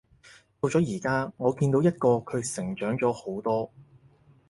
[0.59, 3.71] 到咗而家，我見到一個佢成長咗好多